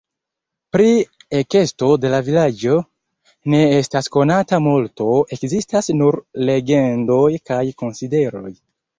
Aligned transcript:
Pri 0.75 0.85
ekesto 1.39 1.89
de 2.05 2.09
la 2.13 2.21
vilaĝo 2.29 2.77
ne 3.53 3.59
estas 3.81 4.09
konata 4.15 4.59
multo, 4.67 5.07
ekzistas 5.37 5.91
nur 5.99 6.17
legendoj 6.51 7.27
kaj 7.51 7.61
konsideroj. 7.83 8.49